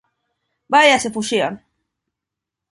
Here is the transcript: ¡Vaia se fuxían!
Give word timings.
¡Vaia 0.73 1.01
se 1.03 1.13
fuxían! 1.15 1.53